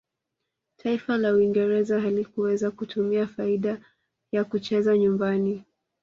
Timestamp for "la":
1.17-1.33